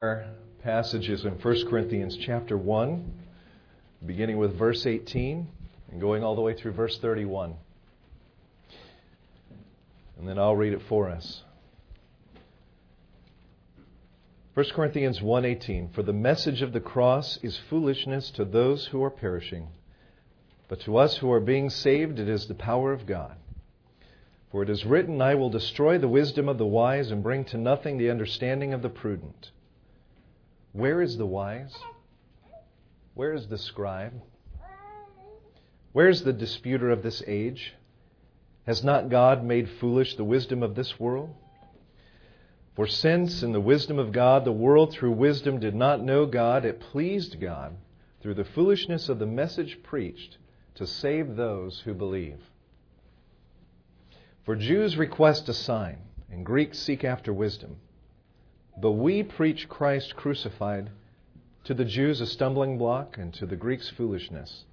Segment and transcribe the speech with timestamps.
[0.00, 0.26] Our
[0.62, 3.12] passage is in 1 Corinthians chapter 1,
[4.06, 5.48] beginning with verse 18
[5.90, 7.56] and going all the way through verse 31.
[10.16, 11.42] And then I'll read it for us.
[14.54, 19.10] 1 Corinthians 1:18 For the message of the cross is foolishness to those who are
[19.10, 19.66] perishing,
[20.68, 23.34] but to us who are being saved it is the power of God.
[24.52, 27.58] For it is written, I will destroy the wisdom of the wise and bring to
[27.58, 29.50] nothing the understanding of the prudent.
[30.72, 31.74] Where is the wise?
[33.14, 34.20] Where is the scribe?
[35.92, 37.74] Where is the disputer of this age?
[38.66, 41.34] Has not God made foolish the wisdom of this world?
[42.76, 46.64] For since in the wisdom of God the world through wisdom did not know God,
[46.64, 47.74] it pleased God
[48.20, 50.38] through the foolishness of the message preached
[50.76, 52.38] to save those who believe.
[54.44, 55.98] For Jews request a sign,
[56.30, 57.78] and Greeks seek after wisdom.
[58.80, 60.90] But we preach Christ crucified,
[61.64, 64.64] to the Jews a stumbling block, and to the Greeks foolishness.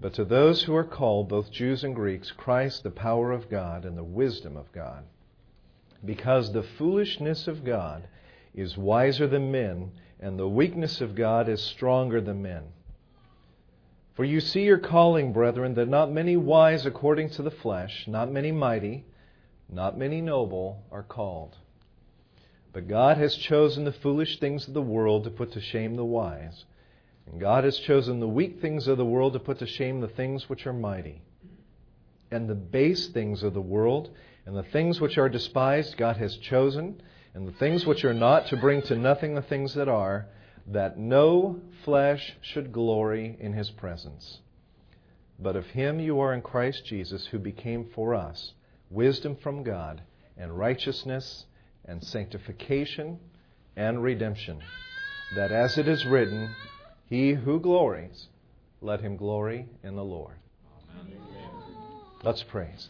[0.00, 3.84] But to those who are called, both Jews and Greeks, Christ the power of God
[3.84, 5.04] and the wisdom of God.
[6.04, 8.08] Because the foolishness of God
[8.54, 12.64] is wiser than men, and the weakness of God is stronger than men.
[14.14, 18.32] For you see your calling, brethren, that not many wise according to the flesh, not
[18.32, 19.04] many mighty,
[19.68, 21.56] not many noble are called.
[22.72, 26.04] But God has chosen the foolish things of the world to put to shame the
[26.04, 26.64] wise.
[27.26, 30.08] And God has chosen the weak things of the world to put to shame the
[30.08, 31.22] things which are mighty.
[32.30, 34.10] And the base things of the world
[34.48, 37.02] and the things which are despised God has chosen,
[37.34, 40.26] and the things which are not to bring to nothing the things that are,
[40.68, 44.38] that no flesh should glory in his presence.
[45.38, 48.54] But of him you are in Christ Jesus, who became for us
[48.88, 50.00] wisdom from God
[50.38, 51.44] and righteousness
[51.88, 53.18] and sanctification
[53.76, 54.60] and redemption,
[55.34, 56.54] that as it is written,
[57.08, 58.28] He who glories,
[58.80, 60.36] let him glory in the Lord.
[61.00, 61.18] Amen.
[62.22, 62.88] Let's praise.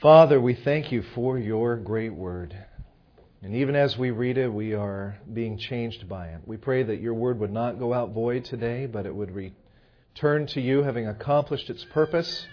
[0.00, 2.56] Father, we thank you for your great word.
[3.42, 6.40] And even as we read it, we are being changed by it.
[6.46, 10.46] We pray that your word would not go out void today, but it would return
[10.48, 12.46] to you having accomplished its purpose,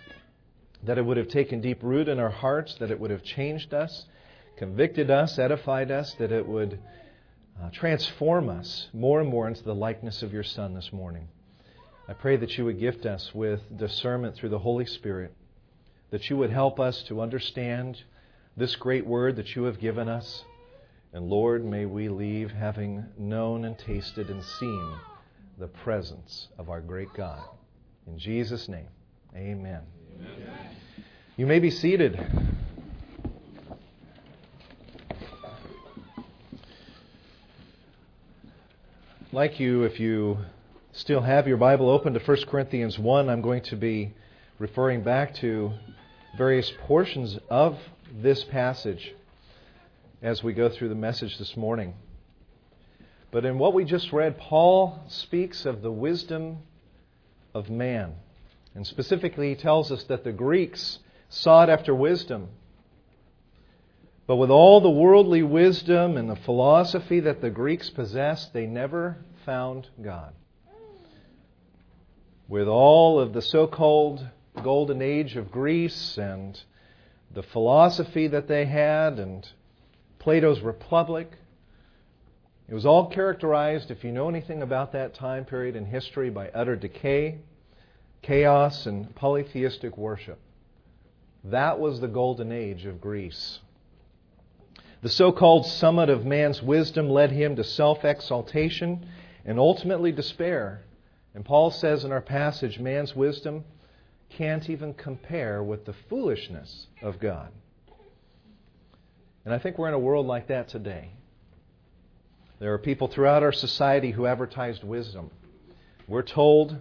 [0.83, 3.73] that it would have taken deep root in our hearts, that it would have changed
[3.73, 4.05] us,
[4.57, 6.79] convicted us, edified us, that it would
[7.61, 11.27] uh, transform us more and more into the likeness of your Son this morning.
[12.07, 15.33] I pray that you would gift us with discernment through the Holy Spirit,
[16.09, 18.01] that you would help us to understand
[18.57, 20.43] this great word that you have given us.
[21.13, 24.95] And Lord, may we leave having known and tasted and seen
[25.57, 27.43] the presence of our great God.
[28.07, 28.87] In Jesus' name,
[29.35, 29.81] amen.
[30.19, 30.59] amen.
[31.37, 32.19] You may be seated.
[39.33, 40.37] Like you, if you
[40.91, 44.13] still have your Bible open to 1 Corinthians 1, I'm going to be
[44.59, 45.71] referring back to
[46.37, 47.79] various portions of
[48.21, 49.13] this passage
[50.21, 51.93] as we go through the message this morning.
[53.31, 56.57] But in what we just read, Paul speaks of the wisdom
[57.53, 58.15] of man.
[58.75, 60.99] And specifically, he tells us that the Greeks
[61.29, 62.49] sought after wisdom.
[64.31, 69.17] But with all the worldly wisdom and the philosophy that the Greeks possessed, they never
[69.45, 70.31] found God.
[72.47, 74.25] With all of the so called
[74.63, 76.57] golden age of Greece and
[77.33, 79.45] the philosophy that they had and
[80.17, 81.33] Plato's Republic,
[82.69, 86.47] it was all characterized, if you know anything about that time period in history, by
[86.51, 87.39] utter decay,
[88.21, 90.39] chaos, and polytheistic worship.
[91.43, 93.59] That was the golden age of Greece.
[95.01, 99.07] The so called summit of man's wisdom led him to self exaltation
[99.45, 100.83] and ultimately despair.
[101.33, 103.63] And Paul says in our passage, man's wisdom
[104.29, 107.49] can't even compare with the foolishness of God.
[109.43, 111.13] And I think we're in a world like that today.
[112.59, 115.31] There are people throughout our society who advertise wisdom.
[116.07, 116.79] We're told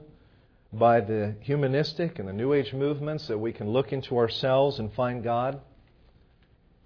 [0.72, 4.92] by the humanistic and the New Age movements that we can look into ourselves and
[4.92, 5.60] find God.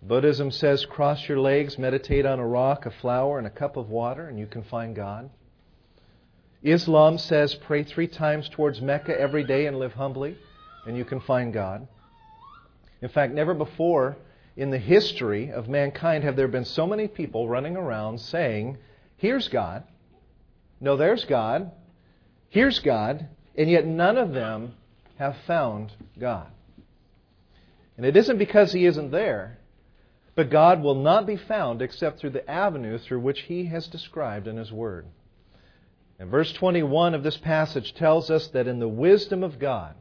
[0.06, 3.88] Buddhism says cross your legs, meditate on a rock, a flower, and a cup of
[3.88, 5.30] water, and you can find God.
[6.62, 10.36] Islam says pray three times towards Mecca every day and live humbly,
[10.86, 11.88] and you can find God.
[13.00, 14.16] In fact, never before
[14.56, 18.76] in the history of mankind have there been so many people running around saying,
[19.16, 19.84] Here's God.
[20.80, 21.72] No, there's God.
[22.50, 23.26] Here's God.
[23.56, 24.74] And yet none of them
[25.16, 26.48] have found God.
[27.96, 29.58] And it isn't because He isn't there,
[30.34, 34.48] But God will not be found except through the avenue through which He has described
[34.48, 35.06] in His Word.
[36.18, 39.94] And verse 21 of this passage tells us that in the wisdom of God,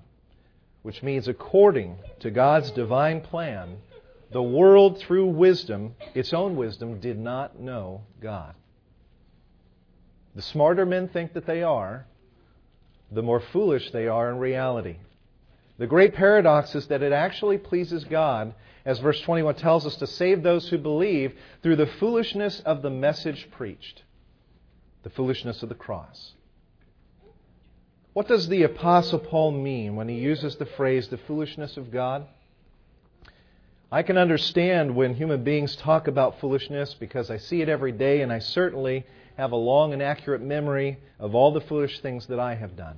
[0.81, 3.77] which means according to God's divine plan,
[4.31, 8.55] the world through wisdom, its own wisdom, did not know God.
[10.35, 12.05] The smarter men think that they are,
[13.11, 14.97] the more foolish they are in reality.
[15.77, 18.53] The great paradox is that it actually pleases God,
[18.85, 22.89] as verse 21 tells us, to save those who believe through the foolishness of the
[22.89, 24.03] message preached,
[25.03, 26.33] the foolishness of the cross.
[28.13, 32.27] What does the Apostle Paul mean when he uses the phrase the foolishness of God?
[33.91, 38.21] I can understand when human beings talk about foolishness because I see it every day,
[38.21, 39.05] and I certainly
[39.37, 42.97] have a long and accurate memory of all the foolish things that I have done.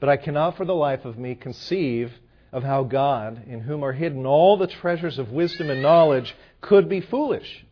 [0.00, 2.12] But I cannot for the life of me conceive
[2.52, 6.88] of how God, in whom are hidden all the treasures of wisdom and knowledge, could
[6.88, 7.64] be foolish.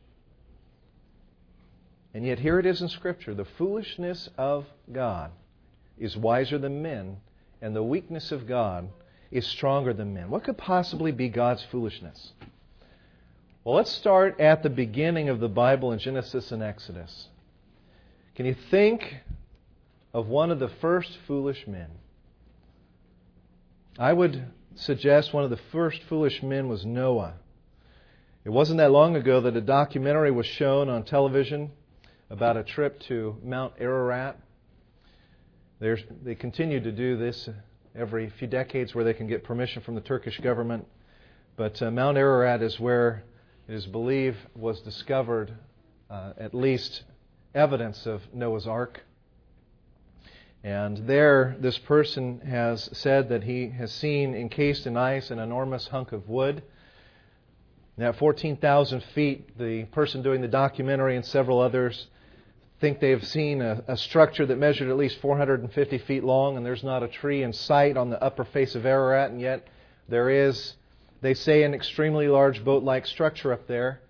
[2.14, 5.30] And yet, here it is in Scripture the foolishness of God
[5.98, 7.18] is wiser than men,
[7.60, 8.88] and the weakness of God
[9.30, 10.30] is stronger than men.
[10.30, 12.32] What could possibly be God's foolishness?
[13.62, 17.28] Well, let's start at the beginning of the Bible in Genesis and Exodus.
[18.34, 19.18] Can you think
[20.14, 21.88] of one of the first foolish men?
[23.98, 27.34] I would suggest one of the first foolish men was Noah.
[28.44, 31.70] It wasn't that long ago that a documentary was shown on television
[32.30, 34.38] about a trip to Mount Ararat.
[35.78, 37.48] There's, they continue to do this
[37.94, 40.86] every few decades where they can get permission from the Turkish government.
[41.56, 43.24] But uh, Mount Ararat is where
[43.68, 45.52] it is believed was discovered
[46.08, 47.02] uh, at least
[47.54, 49.00] evidence of Noah's Ark.
[50.62, 55.88] And there, this person has said that he has seen encased in ice an enormous
[55.88, 56.62] hunk of wood.
[57.96, 62.08] Now, at 14,000 feet, the person doing the documentary and several others
[62.78, 66.64] think they have seen a, a, structure that measured at least 450 feet long, and
[66.64, 69.66] there's not a tree in sight on the upper face of Ararat, and yet
[70.08, 70.74] there is,
[71.20, 74.00] they say, an extremely large boat like structure up there.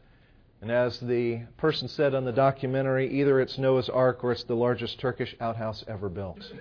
[0.63, 4.55] And as the person said on the documentary, either it's Noah's Ark or it's the
[4.55, 6.41] largest Turkish outhouse ever built.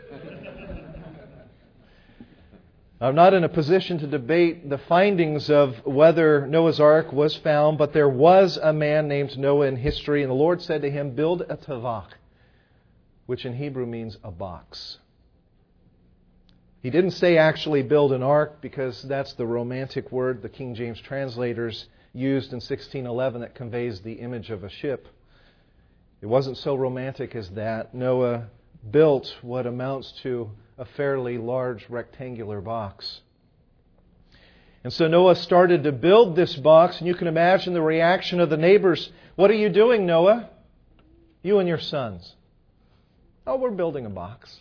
[3.01, 7.77] I'm not in a position to debate the findings of whether Noah's Ark was found,
[7.77, 11.11] but there was a man named Noah in history, and the Lord said to him,
[11.11, 12.09] Build a tavach,
[13.25, 14.97] which in Hebrew means a box.
[16.81, 20.99] He didn't say actually build an ark because that's the romantic word the King James
[21.01, 25.07] translators used in 1611 that conveys the image of a ship.
[26.21, 27.93] It wasn't so romantic as that.
[27.93, 28.47] Noah
[28.89, 33.21] built what amounts to a fairly large rectangular box.
[34.83, 38.49] And so Noah started to build this box, and you can imagine the reaction of
[38.49, 39.11] the neighbors.
[39.35, 40.49] What are you doing, Noah?
[41.43, 42.35] You and your sons.
[43.45, 44.57] Oh, we're building a box.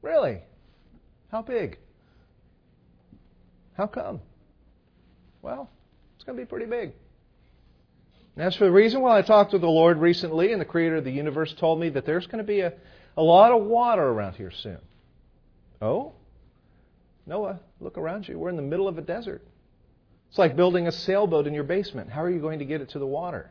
[0.00, 0.40] Really?
[1.32, 1.78] How big?
[3.72, 4.20] How come?
[5.40, 5.70] Well,
[6.14, 6.92] it's going to be pretty big.
[8.36, 10.96] And as for the reason, well, I talked with the Lord recently, and the Creator
[10.96, 12.74] of the universe told me that there's going to be a,
[13.16, 14.78] a lot of water around here soon.
[15.80, 16.12] Oh?
[17.26, 18.38] Noah, look around you.
[18.38, 19.42] We're in the middle of a desert.
[20.28, 22.10] It's like building a sailboat in your basement.
[22.10, 23.50] How are you going to get it to the water?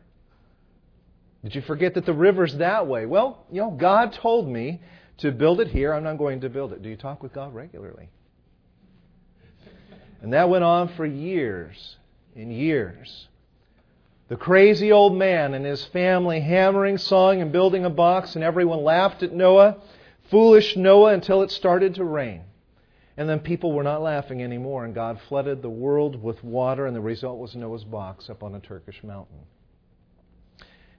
[1.42, 3.06] Did you forget that the river's that way?
[3.06, 4.80] Well, you know, God told me
[5.22, 5.92] to build it here.
[5.92, 6.82] I'm not going to build it.
[6.82, 8.10] Do you talk with God regularly?
[10.20, 11.96] And that went on for years
[12.36, 13.28] and years.
[14.28, 18.84] The crazy old man and his family hammering, sawing, and building a box, and everyone
[18.84, 19.78] laughed at Noah
[20.32, 22.42] foolish Noah until it started to rain.
[23.18, 26.96] And then people were not laughing anymore, and God flooded the world with water, and
[26.96, 29.40] the result was Noah's box up on a Turkish mountain.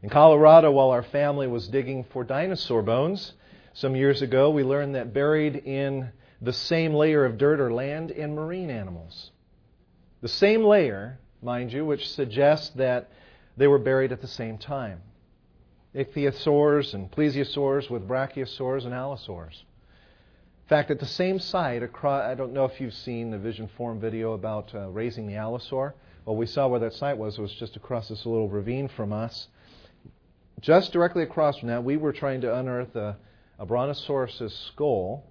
[0.03, 3.33] In Colorado, while our family was digging for dinosaur bones
[3.73, 6.09] some years ago, we learned that buried in
[6.41, 9.31] the same layer of dirt or land in marine animals.
[10.21, 13.09] The same layer, mind you, which suggests that
[13.57, 15.01] they were buried at the same time
[15.95, 19.63] ichthyosaurs and plesiosaurs with brachiosaurs and allosaurs.
[20.63, 23.69] In fact, at the same site, across, I don't know if you've seen the Vision
[23.77, 25.93] Forum video about uh, raising the allosaur.
[26.25, 27.37] Well, we saw where that site was.
[27.37, 29.49] It was just across this little ravine from us.
[30.61, 33.17] Just directly across from that, we were trying to unearth a,
[33.63, 35.23] a brontosaurus skull,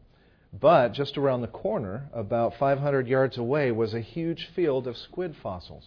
[0.58, 5.36] but just around the corner, about 500 yards away, was a huge field of squid
[5.42, 5.84] fossils.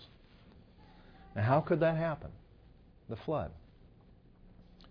[1.35, 2.29] Now, how could that happen?
[3.09, 3.49] The flood.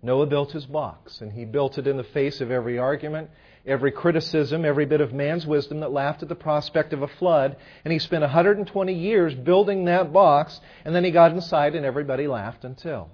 [0.02, 3.30] Noah built his box, and he built it in the face of every argument,
[3.64, 7.54] every criticism, every bit of man's wisdom that laughed at the prospect of a flood.
[7.84, 12.26] And he spent 120 years building that box, and then he got inside, and everybody
[12.26, 13.10] laughed until.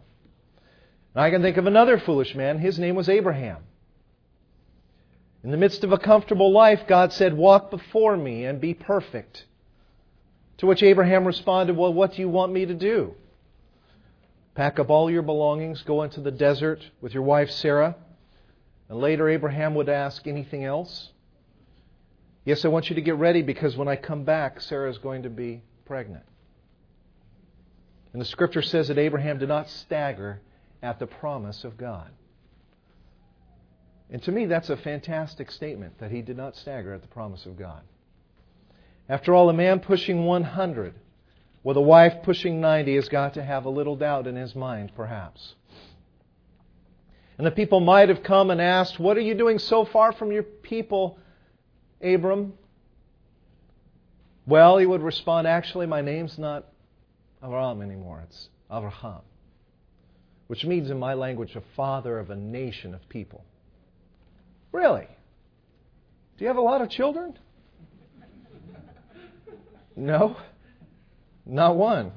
[1.15, 2.59] And I can think of another foolish man.
[2.59, 3.65] His name was Abraham.
[5.43, 9.47] In the midst of a comfortable life, God said, Walk before me and be perfect.
[10.59, 13.15] To which Abraham responded, Well, what do you want me to do?
[14.55, 17.97] Pack up all your belongings, go into the desert with your wife Sarah.
[18.91, 21.11] And later, Abraham would ask, Anything else?
[22.45, 25.23] Yes, I want you to get ready because when I come back, Sarah is going
[25.23, 26.25] to be pregnant.
[28.13, 30.41] And the scripture says that Abraham did not stagger
[30.83, 32.11] at the promise of God.
[34.11, 37.47] And to me, that's a fantastic statement that he did not stagger at the promise
[37.47, 37.83] of God.
[39.09, 40.95] After all, a man pushing 100
[41.63, 44.93] with a wife pushing 90 has got to have a little doubt in his mind,
[44.97, 45.55] perhaps.
[47.39, 50.33] And the people might have come and asked, What are you doing so far from
[50.33, 51.19] your people,
[52.03, 52.55] Abram?
[54.47, 56.67] Well, he would respond, Actually, my name's not
[57.43, 59.23] Avram anymore, it's Avraham,
[60.49, 63.45] which means in my language, a father of a nation of people.
[64.73, 65.07] Really?
[66.39, 67.39] Do you have a lot of children?
[69.97, 70.37] No,
[71.45, 72.13] not one.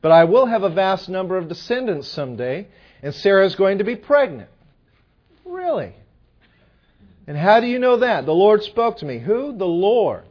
[0.00, 2.68] But I will have a vast number of descendants someday,
[3.02, 4.50] and Sarah is going to be pregnant.
[5.44, 5.94] Really?
[7.26, 8.26] And how do you know that?
[8.26, 9.18] The Lord spoke to me.
[9.18, 9.56] Who?
[9.56, 10.24] The Lord.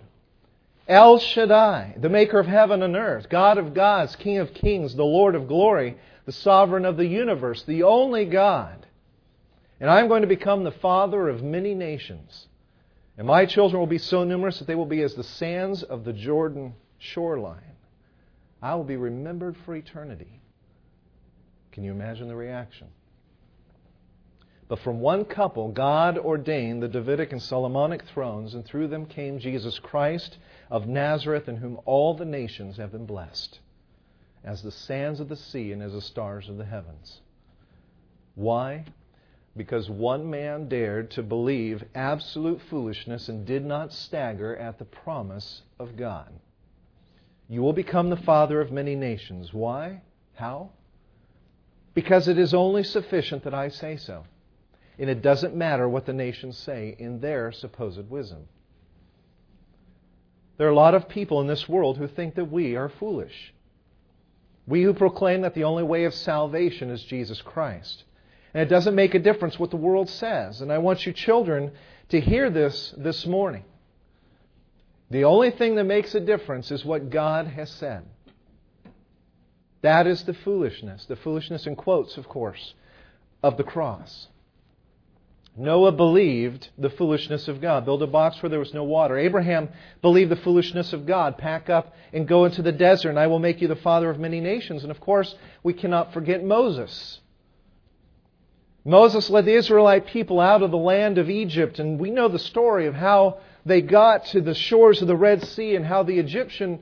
[0.87, 5.03] El Shaddai, the maker of heaven and earth, God of gods, King of kings, the
[5.03, 8.84] Lord of glory, the sovereign of the universe, the only God.
[9.79, 12.47] And I am going to become the father of many nations.
[13.17, 16.03] And my children will be so numerous that they will be as the sands of
[16.03, 17.61] the Jordan shoreline.
[18.61, 20.41] I will be remembered for eternity.
[21.71, 22.87] Can you imagine the reaction?
[24.67, 29.37] But from one couple, God ordained the Davidic and Solomonic thrones, and through them came
[29.37, 30.37] Jesus Christ
[30.71, 33.59] of Nazareth, in whom all the nations have been blessed,
[34.43, 37.21] as the sands of the sea and as the stars of the heavens.
[38.33, 38.85] Why?
[39.57, 45.61] Because one man dared to believe absolute foolishness and did not stagger at the promise
[45.79, 46.31] of God.
[47.47, 49.53] You will become the father of many nations.
[49.53, 50.01] Why?
[50.33, 50.71] How?
[51.93, 54.25] Because it is only sufficient that I say so.
[54.99, 58.47] And it doesn't matter what the nations say in their supposed wisdom.
[60.57, 63.53] There are a lot of people in this world who think that we are foolish.
[64.67, 68.03] We who proclaim that the only way of salvation is Jesus Christ.
[68.55, 70.61] And it doesn't make a difference what the world says.
[70.61, 71.73] And I want you children
[72.07, 73.65] to hear this this morning.
[75.11, 78.05] The only thing that makes a difference is what God has said.
[79.81, 82.75] That is the foolishness, the foolishness in quotes, of course,
[83.43, 84.29] of the cross.
[85.57, 87.83] Noah believed the foolishness of God.
[87.83, 89.17] Build a box where there was no water.
[89.17, 89.67] Abraham
[90.01, 91.37] believed the foolishness of God.
[91.37, 94.17] Pack up and go into the desert, and I will make you the father of
[94.17, 94.83] many nations.
[94.83, 97.19] And of course, we cannot forget Moses.
[98.85, 102.37] Moses led the Israelite people out of the land of Egypt, and we know the
[102.37, 106.19] story of how they got to the shores of the Red Sea and how the
[106.19, 106.79] Egyptian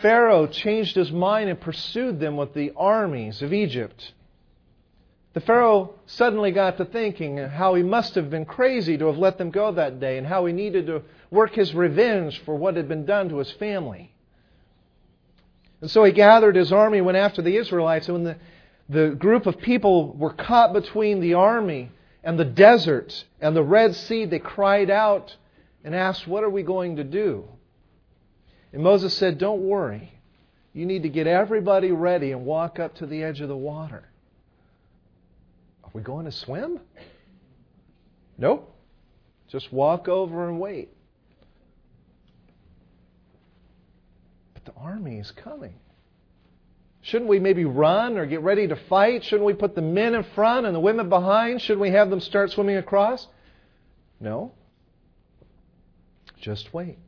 [0.00, 4.12] Pharaoh changed his mind and pursued them with the armies of Egypt.
[5.34, 9.38] The Pharaoh suddenly got to thinking how he must have been crazy to have let
[9.38, 12.88] them go that day and how he needed to work his revenge for what had
[12.88, 14.12] been done to his family.
[15.80, 18.36] And so he gathered his army, went after the Israelites, and when the
[18.92, 21.90] the group of people were caught between the army
[22.22, 24.26] and the desert and the Red Sea.
[24.26, 25.36] They cried out
[25.82, 27.48] and asked, What are we going to do?
[28.72, 30.12] And Moses said, Don't worry.
[30.74, 34.04] You need to get everybody ready and walk up to the edge of the water.
[35.84, 36.80] Are we going to swim?
[38.38, 38.74] Nope.
[39.48, 40.90] Just walk over and wait.
[44.54, 45.74] But the army is coming.
[47.02, 49.24] Shouldn't we maybe run or get ready to fight?
[49.24, 51.60] Shouldn't we put the men in front and the women behind?
[51.60, 53.26] Shouldn't we have them start swimming across?
[54.20, 54.52] No.
[56.40, 56.98] Just wait.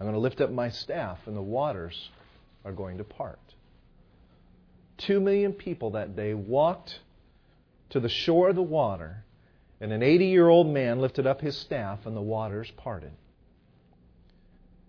[0.00, 2.10] I'm going to lift up my staff and the waters
[2.64, 3.38] are going to part.
[4.96, 7.00] Two million people that day walked
[7.90, 9.24] to the shore of the water,
[9.80, 13.12] and an 80 year old man lifted up his staff and the waters parted.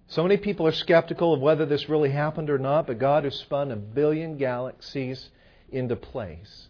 [0.07, 3.29] So many people are skeptical of whether this really happened or not, but God, who
[3.29, 5.29] spun a billion galaxies
[5.69, 6.69] into place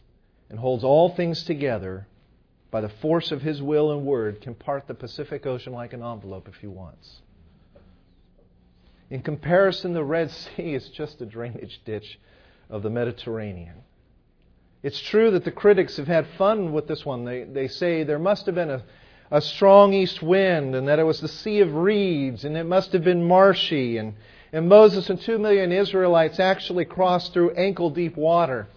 [0.50, 2.08] and holds all things together
[2.72, 6.04] by the force of His will and word, can part the Pacific Ocean like an
[6.04, 7.22] envelope if He wants.
[9.10, 12.20] In comparison, the Red Sea is just a drainage ditch
[12.70, 13.84] of the Mediterranean.
[14.84, 17.24] It's true that the critics have had fun with this one.
[17.24, 18.84] They, they say there must have been a,
[19.32, 22.94] a strong east wind and that it was the Sea of Reeds and it must
[22.94, 24.14] have been marshy and,
[24.54, 28.68] and Moses and two million Israelites actually crossed through ankle deep water.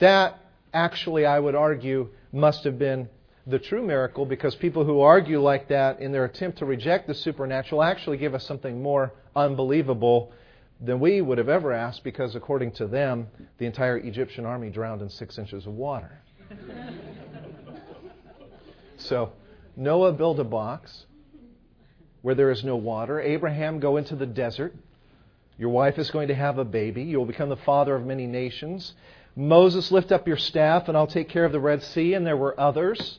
[0.00, 0.38] That
[0.72, 3.08] actually, I would argue, must have been
[3.46, 7.14] the true miracle because people who argue like that in their attempt to reject the
[7.14, 10.32] supernatural actually give us something more unbelievable
[10.80, 15.02] than we would have ever asked because, according to them, the entire Egyptian army drowned
[15.02, 16.10] in six inches of water.
[18.96, 19.32] so,
[19.76, 21.06] Noah build a box
[22.22, 23.20] where there is no water.
[23.20, 24.74] Abraham go into the desert.
[25.58, 27.02] Your wife is going to have a baby.
[27.02, 28.94] You'll become the father of many nations.
[29.36, 32.14] Moses, lift up your staff and I'll take care of the Red Sea.
[32.14, 33.18] And there were others,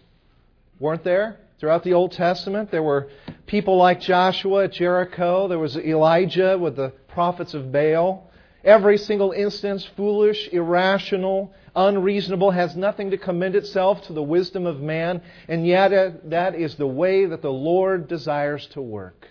[0.79, 1.37] weren't there?
[1.59, 3.09] Throughout the Old Testament, there were
[3.45, 5.47] people like Joshua at Jericho.
[5.47, 8.29] There was Elijah with the prophets of Baal.
[8.65, 14.81] Every single instance, foolish, irrational, unreasonable, has nothing to commend itself to the wisdom of
[14.81, 19.27] man, and yet uh, that is the way that the Lord desires to work.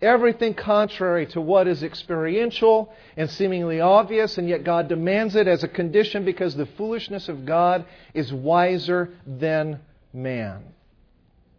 [0.00, 5.62] Everything contrary to what is experiential and seemingly obvious, and yet God demands it as
[5.62, 9.78] a condition because the foolishness of God is wiser than
[10.12, 10.64] man.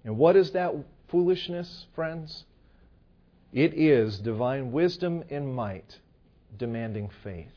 [0.03, 0.75] And what is that
[1.07, 2.43] foolishness, friends?
[3.53, 5.99] It is divine wisdom and might
[6.57, 7.51] demanding faith.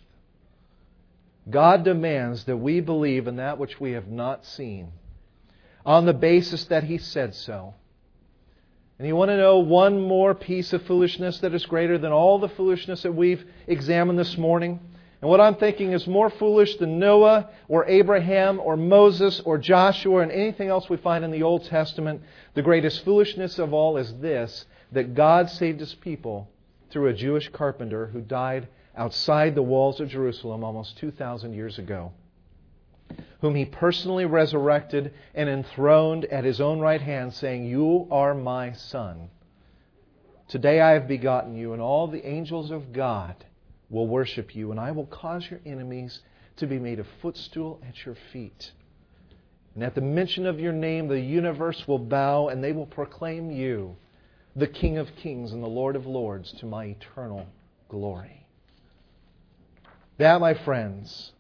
[1.49, 4.93] God demands that we believe in that which we have not seen
[5.87, 7.75] on the basis that He said so.
[8.99, 12.39] And you want to know one more piece of foolishness that is greater than all
[12.39, 14.81] the foolishness that we've examined this morning?
[15.21, 20.21] And what I'm thinking is more foolish than Noah or Abraham or Moses or Joshua
[20.21, 22.23] and anything else we find in the Old Testament.
[22.55, 26.49] The greatest foolishness of all is this that God saved his people
[26.91, 32.13] through a Jewish carpenter who died outside the walls of Jerusalem almost 2,000 years ago,
[33.41, 38.73] whom he personally resurrected and enthroned at his own right hand, saying, You are my
[38.73, 39.29] son.
[40.49, 43.45] Today I have begotten you, and all the angels of God
[43.91, 46.21] will worship you, and I will cause your enemies
[46.57, 48.73] to be made a footstool at your feet.
[49.75, 53.51] And at the mention of your name, the universe will bow, and they will proclaim
[53.51, 53.97] you
[54.57, 57.47] the King of kings and the Lord of lords to my eternal
[57.91, 58.47] glory.
[60.17, 61.33] That, my friends,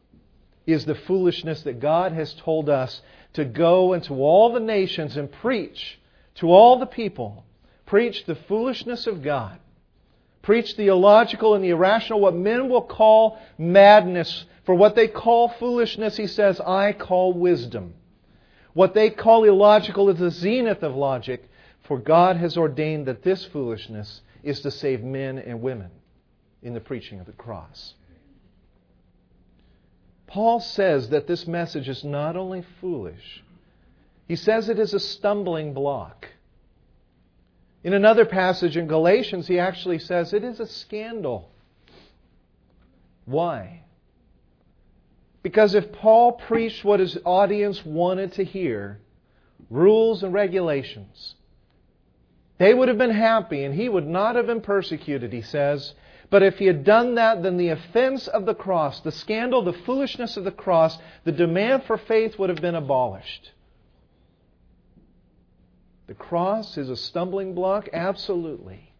[0.67, 3.01] is the foolishness that God has told us
[3.33, 5.99] to go into all the nations and preach
[6.37, 7.45] to all the people.
[7.87, 9.59] Preach the foolishness of God.
[10.43, 14.45] Preach the illogical and the irrational, what men will call madness.
[14.65, 17.95] For what they call foolishness, he says, I call wisdom.
[18.75, 21.49] What they call illogical is the zenith of logic.
[21.87, 25.90] For God has ordained that this foolishness is to save men and women
[26.62, 27.94] in the preaching of the cross.
[30.27, 33.44] Paul says that this message is not only foolish,
[34.27, 36.27] he says it is a stumbling block.
[37.85, 41.49] In another passage in Galatians, he actually says it is a scandal.
[43.27, 43.85] Why?
[45.44, 48.99] Because if Paul preached what his audience wanted to hear,
[49.70, 51.36] rules and regulations,
[52.59, 55.95] they would have been happy and he would not have been persecuted, he says.
[56.31, 59.73] But if he had done that, then the offense of the cross, the scandal, the
[59.73, 63.53] foolishness of the cross, the demand for faith would have been abolished.
[66.07, 67.88] The cross is a stumbling block?
[67.92, 68.92] Absolutely.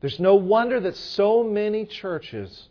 [0.00, 2.68] There's no wonder that so many churches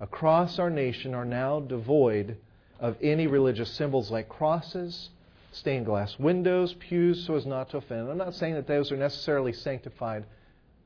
[0.00, 2.36] across our nation are now devoid
[2.78, 5.10] of any religious symbols like crosses
[5.58, 8.08] stained glass windows, pews, so as not to offend.
[8.08, 10.24] I'm not saying that those are necessarily sanctified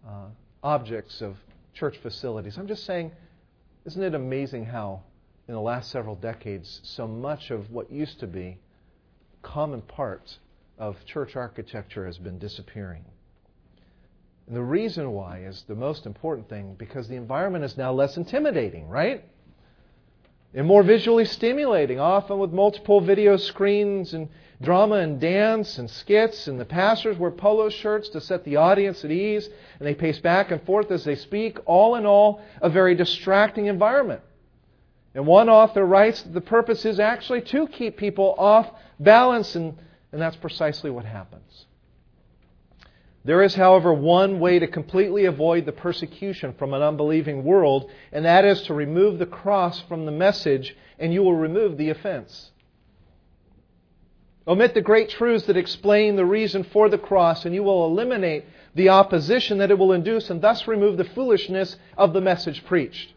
[0.06, 0.26] uh,
[0.62, 1.36] objects of
[1.74, 2.56] church facilities.
[2.56, 3.12] I'm just saying,
[3.84, 5.02] isn't it amazing how,
[5.48, 8.58] in the last several decades, so much of what used to be
[9.42, 10.38] common parts
[10.78, 13.04] of church architecture has been disappearing?
[14.46, 18.16] And the reason why is the most important thing because the environment is now less
[18.16, 19.24] intimidating, right?
[20.54, 24.28] And more visually stimulating, often with multiple video screens and
[24.60, 29.04] drama and dance and skits, and the pastors wear polo shirts to set the audience
[29.04, 31.58] at ease, and they pace back and forth as they speak.
[31.64, 34.20] All in all, a very distracting environment.
[35.14, 39.78] And one author writes that the purpose is actually to keep people off balance, and,
[40.12, 41.66] and that's precisely what happens.
[43.24, 48.24] There is, however, one way to completely avoid the persecution from an unbelieving world, and
[48.24, 52.50] that is to remove the cross from the message, and you will remove the offense.
[54.46, 58.44] Omit the great truths that explain the reason for the cross, and you will eliminate
[58.74, 63.12] the opposition that it will induce and thus remove the foolishness of the message preached.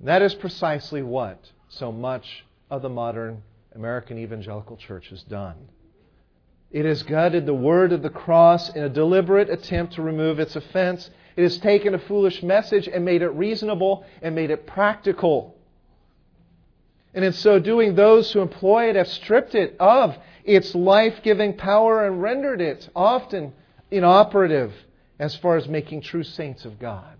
[0.00, 3.40] that is precisely what so much of the modern
[3.76, 5.68] American evangelical church has done.
[6.72, 10.56] It has gutted the word of the cross in a deliberate attempt to remove its
[10.56, 11.10] offense.
[11.36, 15.54] It has taken a foolish message and made it reasonable and made it practical.
[17.14, 21.56] And in so doing, those who employ it have stripped it of its life giving
[21.56, 23.52] power and rendered it often
[23.90, 24.72] inoperative
[25.18, 27.18] as far as making true saints of God.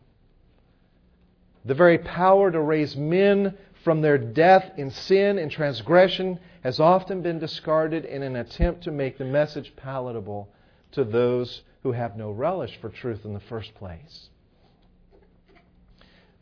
[1.66, 7.22] The very power to raise men from their death in sin and transgression has often
[7.22, 10.48] been discarded in an attempt to make the message palatable
[10.92, 14.28] to those who have no relish for truth in the first place.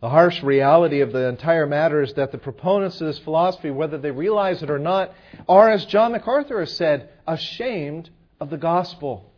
[0.00, 3.98] The harsh reality of the entire matter is that the proponents of this philosophy, whether
[3.98, 5.12] they realize it or not,
[5.46, 8.08] are, as John MacArthur has said, ashamed
[8.40, 9.30] of the gospel.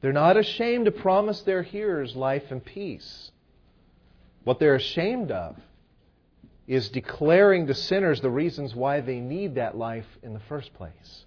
[0.00, 3.30] They're not ashamed to promise their hearers life and peace.
[4.42, 5.56] What they're ashamed of
[6.66, 11.24] is declaring to sinners the reasons why they need that life in the first place.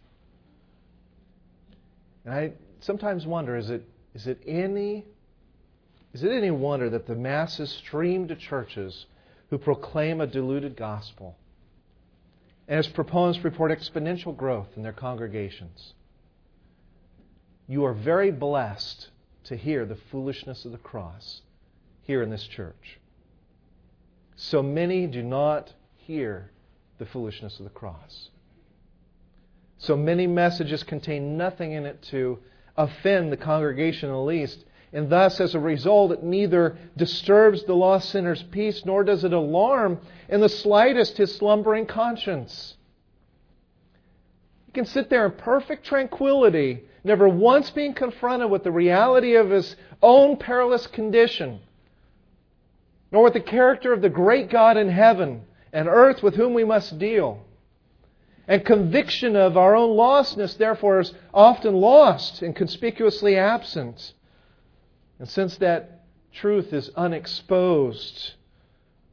[2.26, 5.06] And I sometimes wonder is it, is it any
[6.14, 9.06] is it any wonder that the masses stream to churches
[9.50, 11.38] who proclaim a diluted gospel?
[12.68, 15.94] And its proponents report exponential growth in their congregations.
[17.68, 19.10] You are very blessed
[19.46, 21.42] to hear the foolishness of the cross
[22.02, 22.99] here in this church.
[24.42, 26.50] So many do not hear
[26.98, 28.30] the foolishness of the cross.
[29.80, 32.40] So many messages contain nothing in it to
[32.78, 37.76] offend the congregation in the least, and thus, as a result, it neither disturbs the
[37.76, 40.00] lost sinner's peace nor does it alarm
[40.30, 42.78] in the slightest his slumbering conscience.
[44.68, 49.50] He can sit there in perfect tranquility, never once being confronted with the reality of
[49.50, 51.60] his own perilous condition,
[53.12, 55.44] nor with the character of the great God in heaven
[55.74, 57.44] and earth with whom we must deal.
[58.48, 64.14] And conviction of our own lostness, therefore, is often lost and conspicuously absent.
[65.20, 68.34] And since that truth is unexposed,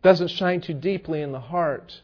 [0.02, 2.00] doesn't shine too deeply in the heart,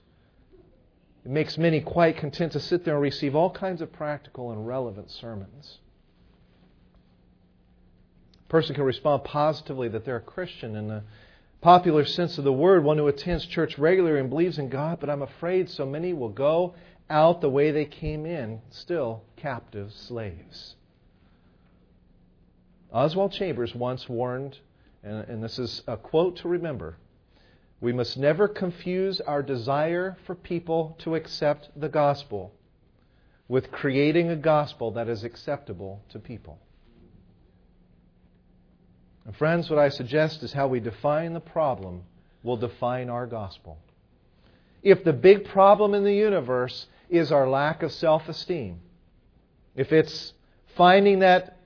[1.25, 4.67] it makes many quite content to sit there and receive all kinds of practical and
[4.67, 5.79] relevant sermons.
[8.47, 11.05] A person can respond positively that they're a Christian in the
[11.63, 15.09] popular sense of the word, one who attends church regularly and believes in God, but
[15.09, 16.75] I'm afraid so many will go
[17.09, 20.75] out the way they came in, still captive slaves.
[22.93, 24.59] Oswald Chambers once warned,
[25.05, 26.97] and, and this is a quote to remember
[27.81, 32.53] we must never confuse our desire for people to accept the gospel
[33.49, 36.61] with creating a gospel that is acceptable to people.
[39.25, 42.03] And friends, what I suggest is how we define the problem
[42.43, 43.79] will define our gospel.
[44.83, 48.81] If the big problem in the universe is our lack of self esteem,
[49.77, 50.33] if it's
[50.77, 51.57] finding that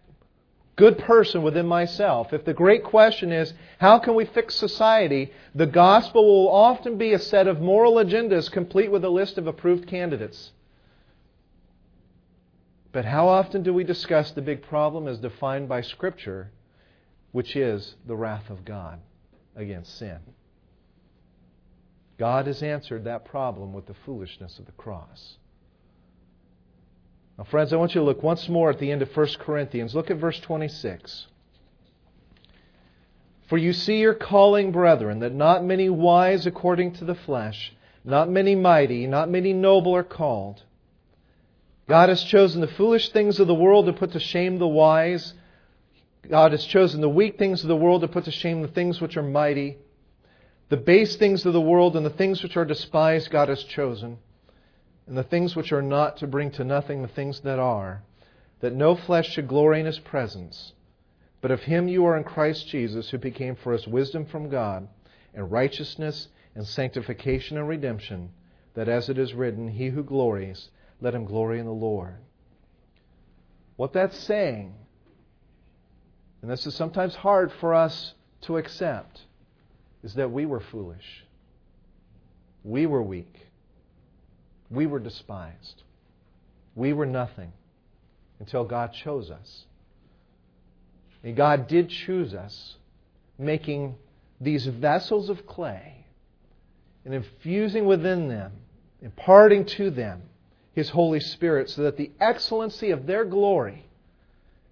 [0.77, 2.33] good person within myself.
[2.33, 5.33] If the great question is, how can we fix society?
[5.55, 9.47] The gospel will often be a set of moral agendas complete with a list of
[9.47, 10.53] approved candidates.
[12.93, 16.51] But how often do we discuss the big problem as defined by Scripture,
[17.37, 18.99] which is the wrath of God
[19.55, 20.17] against sin?
[22.17, 25.37] God has answered that problem with the foolishness of the cross.
[27.37, 29.95] Now, friends, I want you to look once more at the end of 1 Corinthians.
[29.95, 31.27] Look at verse 26.
[33.51, 38.31] For you see your calling, brethren, that not many wise according to the flesh, not
[38.31, 40.63] many mighty, not many noble are called.
[41.87, 45.35] God has chosen the foolish things of the world to put to shame the wise.
[46.31, 49.01] God has chosen the weak things of the world to put to shame the things
[49.01, 49.79] which are mighty.
[50.69, 54.19] The base things of the world and the things which are despised, God has chosen
[55.07, 58.03] and the things which are not to bring to nothing the things that are,
[58.61, 60.73] that no flesh should glory in his presence.
[61.41, 64.89] But of him you are in Christ Jesus, who became for us wisdom from God,
[65.33, 68.31] and righteousness, and sanctification, and redemption,
[68.75, 72.17] that as it is written, He who glories, let him glory in the Lord.
[73.77, 74.75] What that's saying,
[76.43, 79.23] and this is sometimes hard for us to accept,
[80.03, 81.25] is that we were foolish.
[82.63, 83.47] We were weak.
[84.71, 85.83] We were despised.
[86.75, 87.53] We were nothing
[88.39, 89.65] until God chose us.
[91.25, 92.77] And God did choose us,
[93.39, 93.97] making
[94.41, 96.07] these vessels of clay
[97.05, 98.53] and infusing within them,
[99.01, 100.23] imparting to them
[100.75, 103.86] His Holy Spirit, so that the excellency of their glory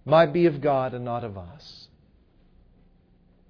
[0.04, 1.88] might be of God and not of us.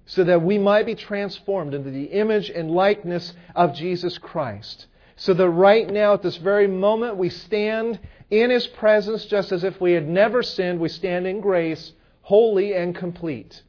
[0.05, 4.85] so that we might be transformed into the image and likeness of Jesus Christ.
[5.15, 9.63] So that right now, at this very moment, we stand in His presence just as
[9.63, 10.79] if we had never sinned.
[10.79, 13.63] We stand in grace, holy and complete.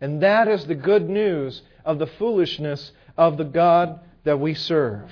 [0.00, 5.10] And that is the good news of the foolishness of the God that we serve.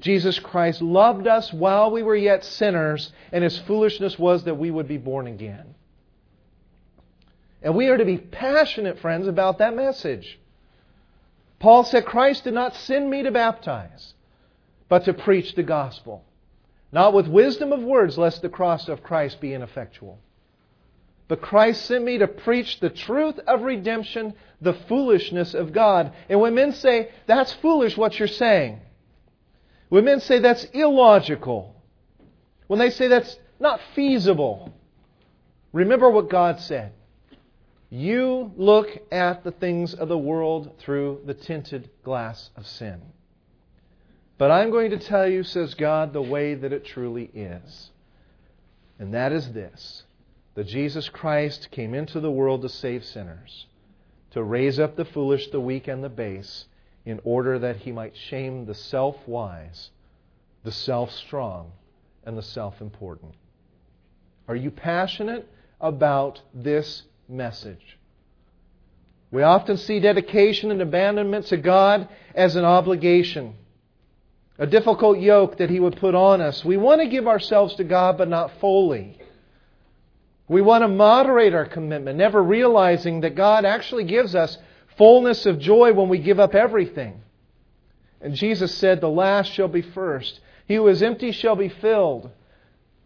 [0.00, 4.70] Jesus Christ loved us while we were yet sinners, and His foolishness was that we
[4.70, 5.74] would be born again.
[7.62, 10.38] And we are to be passionate, friends, about that message.
[11.58, 14.14] Paul said, Christ did not send me to baptize,
[14.88, 16.24] but to preach the gospel.
[16.92, 20.20] Not with wisdom of words, lest the cross of Christ be ineffectual.
[21.26, 26.12] But Christ sent me to preach the truth of redemption, the foolishness of God.
[26.28, 28.80] And when men say, that's foolish what you're saying,
[29.88, 31.74] when men say that's illogical,
[32.66, 34.74] when they say that's not feasible,
[35.72, 36.92] remember what God said.
[37.90, 43.00] You look at the things of the world through the tinted glass of sin.
[44.36, 47.90] But I'm going to tell you, says God, the way that it truly is.
[48.98, 50.04] And that is this
[50.54, 53.66] that Jesus Christ came into the world to save sinners,
[54.32, 56.66] to raise up the foolish, the weak, and the base,
[57.08, 59.90] in order that he might shame the self wise,
[60.64, 61.72] the self strong,
[62.24, 63.34] and the self important.
[64.46, 65.48] Are you passionate
[65.80, 67.98] about this message?
[69.30, 73.54] We often see dedication and abandonment to God as an obligation
[74.58, 76.64] a difficult yoke that He would put on us.
[76.64, 79.16] We want to give ourselves to God, but not fully.
[80.48, 84.58] We want to moderate our commitment, never realizing that God actually gives us
[84.98, 87.22] fullness of joy when we give up everything.
[88.20, 90.40] And Jesus said, The last shall be first.
[90.66, 92.30] He who is empty shall be filled.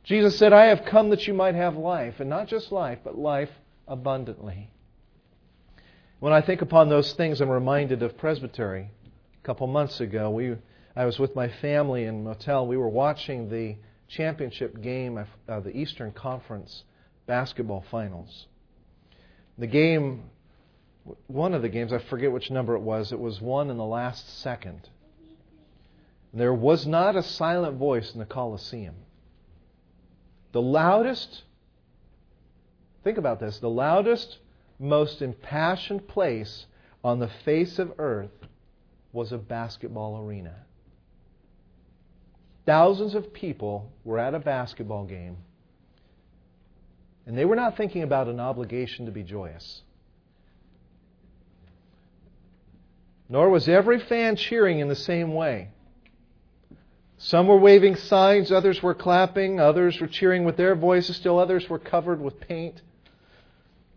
[0.03, 3.17] Jesus said, I have come that you might have life, and not just life, but
[3.17, 3.51] life
[3.87, 4.71] abundantly.
[6.19, 8.91] When I think upon those things, I'm reminded of Presbytery.
[8.91, 10.57] A couple months ago, we
[10.95, 12.67] I was with my family in motel.
[12.67, 13.77] We were watching the
[14.09, 16.85] championship game of uh, the Eastern Conference
[17.27, 18.47] basketball finals.
[19.57, 20.25] The game,
[21.27, 23.85] one of the games, I forget which number it was, it was won in the
[23.85, 24.89] last second.
[26.33, 28.95] There was not a silent voice in the Coliseum.
[30.53, 31.43] The loudest,
[33.05, 34.39] think about this, the loudest,
[34.79, 36.67] most impassioned place
[37.05, 38.31] on the face of earth
[39.13, 40.55] was a basketball arena.
[42.65, 45.39] Thousands of people were at a basketball game,
[47.27, 49.83] and they were not thinking about an obligation to be joyous.
[53.33, 55.71] Nor was every fan cheering in the same way.
[57.17, 61.67] Some were waving signs, others were clapping, others were cheering with their voices, still others
[61.71, 62.83] were covered with paint.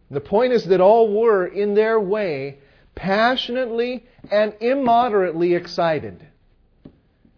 [0.10, 2.60] The point is that all were, in their way,
[2.95, 6.26] passionately and immoderately excited.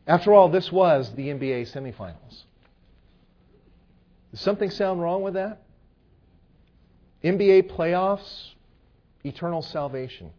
[0.06, 2.44] After all, this was the NBA semifinals.
[4.30, 5.64] Does something sound wrong with that?
[7.24, 8.52] NBA playoffs,
[9.24, 10.30] eternal salvation.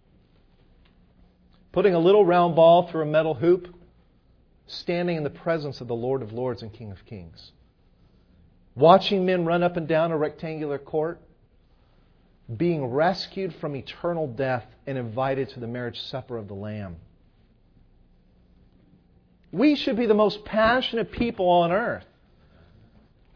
[1.78, 3.72] Putting a little round ball through a metal hoop,
[4.66, 7.52] standing in the presence of the Lord of Lords and King of Kings.
[8.74, 11.20] Watching men run up and down a rectangular court,
[12.56, 16.96] being rescued from eternal death and invited to the marriage supper of the Lamb.
[19.52, 22.06] We should be the most passionate people on earth.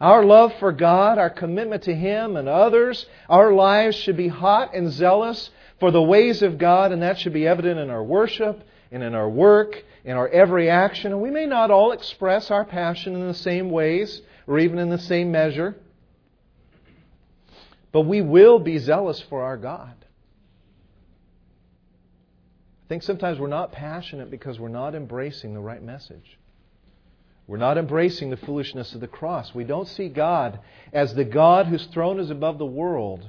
[0.01, 4.75] Our love for God, our commitment to Him and others, our lives should be hot
[4.75, 8.63] and zealous for the ways of God, and that should be evident in our worship
[8.91, 11.11] and in our work, in our every action.
[11.11, 14.89] And we may not all express our passion in the same ways or even in
[14.89, 15.75] the same measure,
[17.91, 19.95] but we will be zealous for our God.
[22.85, 26.37] I think sometimes we're not passionate because we're not embracing the right message.
[27.47, 29.53] We're not embracing the foolishness of the cross.
[29.53, 30.59] We don't see God
[30.93, 33.25] as the God whose throne is above the world.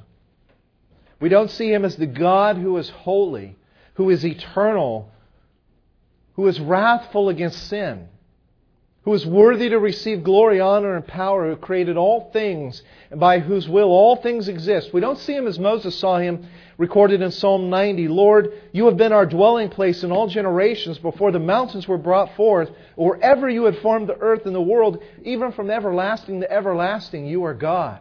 [1.25, 3.57] We don't see Him as the God who is holy,
[3.95, 5.11] who is eternal,
[6.35, 8.09] who is wrathful against sin
[9.05, 13.39] who is worthy to receive glory, honor, and power, who created all things, and by
[13.39, 14.95] whose will all things exist.
[14.95, 18.97] We don't see him as Moses saw him recorded in Psalm 90 Lord, you have
[18.97, 23.49] been our dwelling place in all generations before the mountains were brought forth, or ever
[23.49, 27.55] you had formed the earth and the world, even from everlasting to everlasting, you are
[27.55, 28.01] God.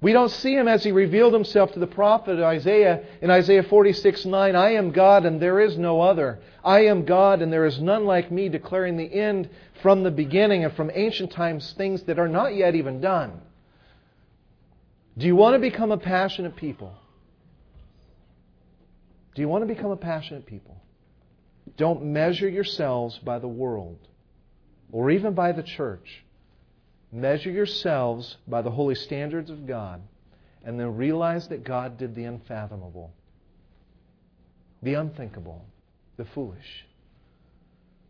[0.00, 4.26] We don't see him as he revealed himself to the prophet Isaiah in Isaiah 46
[4.26, 4.54] 9.
[4.54, 6.40] I am God and there is no other.
[6.62, 9.48] I am God and there is none like me, declaring the end
[9.82, 13.40] from the beginning and from ancient times things that are not yet even done.
[15.16, 16.94] Do you want to become a passionate people?
[19.34, 20.76] Do you want to become a passionate people?
[21.78, 23.98] Don't measure yourselves by the world
[24.92, 26.25] or even by the church.
[27.12, 30.02] Measure yourselves by the holy standards of God
[30.64, 33.12] and then realize that God did the unfathomable,
[34.82, 35.64] the unthinkable,
[36.16, 36.84] the foolish.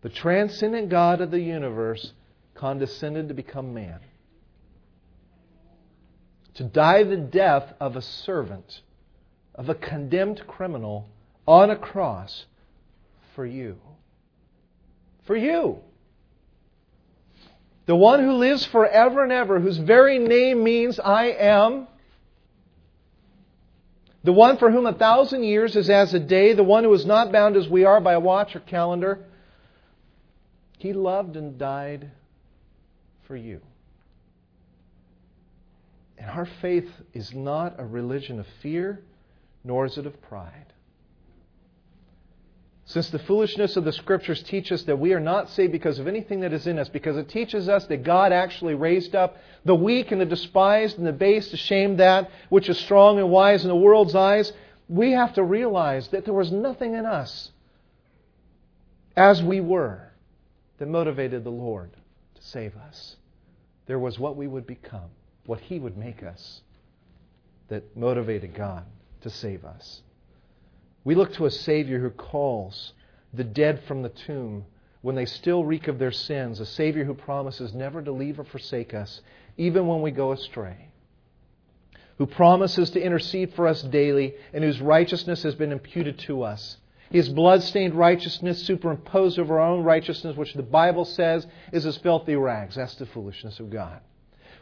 [0.02, 2.12] The transcendent God of the universe
[2.54, 4.00] condescended to become man,
[6.54, 8.80] to die the death of a servant,
[9.54, 11.08] of a condemned criminal
[11.46, 12.46] on a cross
[13.34, 13.76] for you.
[15.26, 15.80] For you.
[17.86, 21.86] The one who lives forever and ever, whose very name means I am.
[24.24, 27.06] The one for whom a thousand years is as a day, the one who is
[27.06, 29.24] not bound as we are by a watch or calendar.
[30.78, 32.10] He loved and died
[33.28, 33.60] for you.
[36.18, 39.00] And our faith is not a religion of fear,
[39.62, 40.72] nor is it of pride.
[42.88, 46.06] Since the foolishness of the Scriptures teach us that we are not saved because of
[46.06, 49.74] anything that is in us, because it teaches us that God actually raised up the
[49.74, 53.64] weak and the despised and the base to shame that which is strong and wise
[53.64, 54.52] in the world's eyes,
[54.88, 57.50] we have to realize that there was nothing in us
[59.16, 60.12] as we were
[60.78, 61.90] that motivated the Lord
[62.36, 63.16] to save us.
[63.86, 65.10] There was what we would become,
[65.44, 66.60] what He would make us,
[67.68, 68.84] that motivated God
[69.22, 70.02] to save us.
[71.06, 72.92] We look to a Savior who calls
[73.32, 74.64] the dead from the tomb
[75.02, 78.44] when they still reek of their sins, a Savior who promises never to leave or
[78.44, 79.20] forsake us,
[79.56, 80.88] even when we go astray,
[82.18, 86.76] who promises to intercede for us daily, and whose righteousness has been imputed to us.
[87.10, 92.34] His blood-stained righteousness superimposed over our own righteousness, which the Bible says is as filthy
[92.34, 92.74] rags.
[92.74, 94.00] That's the foolishness of God.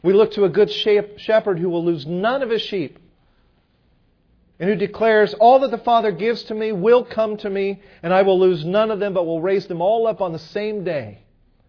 [0.03, 2.99] We look to a good shepherd who will lose none of his sheep
[4.59, 8.13] and who declares, All that the Father gives to me will come to me, and
[8.13, 10.85] I will lose none of them, but will raise them all up on the same
[10.85, 11.23] day,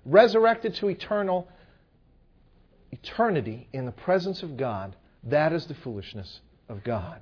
[0.05, 1.47] resurrected to eternal
[2.91, 4.95] eternity in the presence of God.
[5.23, 7.19] That is the foolishness of God.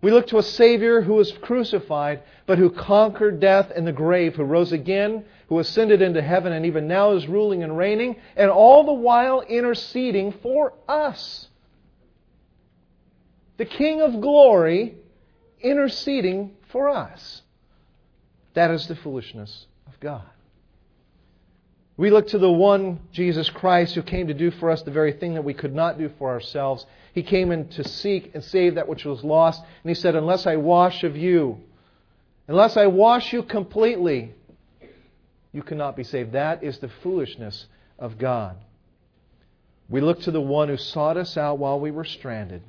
[0.00, 4.34] We look to a Savior who was crucified, but who conquered death and the grave,
[4.34, 8.50] who rose again, who ascended into heaven, and even now is ruling and reigning, and
[8.50, 11.48] all the while interceding for us
[13.56, 14.96] the King of glory
[15.60, 17.42] interceding for us.
[18.54, 20.24] That is the foolishness of God.
[21.96, 25.12] We look to the one Jesus Christ who came to do for us the very
[25.12, 26.84] thing that we could not do for ourselves.
[27.12, 29.60] He came in to seek and save that which was lost.
[29.60, 31.60] And he said, Unless I wash of you,
[32.48, 34.34] unless I wash you completely,
[35.52, 36.32] you cannot be saved.
[36.32, 37.66] That is the foolishness
[37.98, 38.56] of God.
[39.88, 42.62] We look to the one who sought us out while we were stranded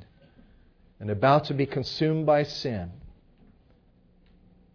[1.03, 2.89] and about to be consumed by sin.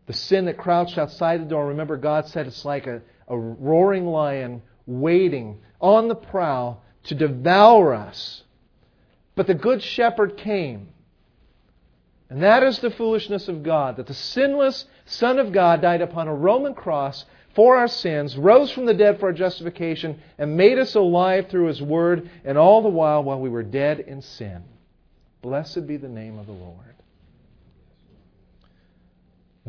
[0.04, 4.04] The sin that crouched outside the door, remember, God said it's like a, a roaring
[4.04, 8.42] lion waiting on the prowl to devour us.
[9.36, 10.88] But the Good Shepherd came.
[12.28, 16.28] And that is the foolishness of God, that the sinless Son of God died upon
[16.28, 20.78] a Roman cross for our sins, rose from the dead for our justification, and made
[20.78, 24.62] us alive through His Word, and all the while while we were dead in sin.
[25.42, 26.94] Blessed be the name of the Lord.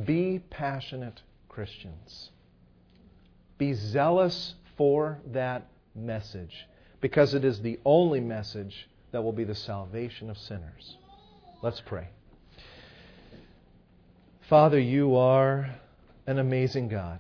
[0.06, 2.32] Be passionate Christians.
[3.58, 6.68] Be zealous for that message
[7.02, 10.98] because it is the only message that will be the salvation of sinners.
[11.62, 12.08] Let's pray.
[14.48, 15.76] Father, you are
[16.26, 17.20] an amazing God.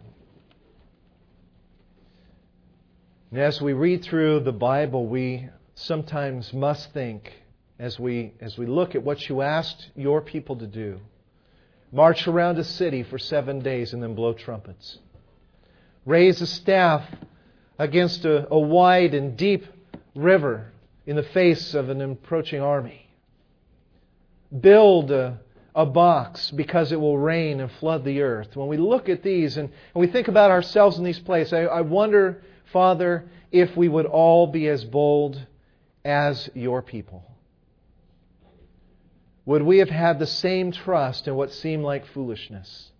[3.31, 7.31] And as we read through the Bible, we sometimes must think
[7.79, 10.99] as we, as we look at what you asked your people to do
[11.91, 14.99] march around a city for seven days and then blow trumpets,
[16.05, 17.03] raise a staff
[17.77, 19.65] against a, a wide and deep
[20.15, 20.71] river
[21.05, 23.09] in the face of an approaching army,
[24.59, 25.39] build a,
[25.73, 28.55] a box because it will rain and flood the earth.
[28.55, 31.61] When we look at these and, and we think about ourselves in these places, I,
[31.61, 35.43] I wonder, Father, if we would all be as bold
[36.05, 37.28] as your people.
[39.49, 42.91] Would we have had the same trust in what seemed like foolishness?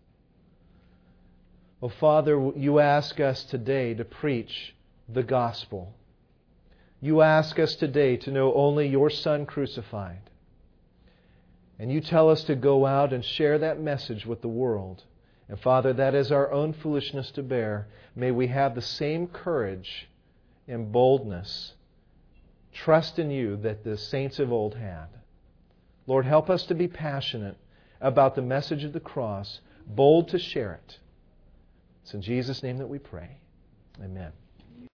[1.80, 4.74] Well, Father, you ask us today to preach
[5.08, 5.94] the gospel.
[7.02, 10.28] You ask us today to know only your Son crucified.
[11.78, 15.04] And you tell us to go out and share that message with the world.
[15.50, 17.90] And Father, that is our own foolishness to bear.
[18.16, 20.10] May we have the same courage
[20.68, 21.74] and boldness,
[22.74, 25.10] trust in you that the saints of old had.
[26.10, 27.56] Lord, help us to be passionate
[28.02, 30.98] about the message of the cross, bold to share it.
[32.02, 33.38] It's in Jesus' name that we pray.
[34.04, 34.32] Amen.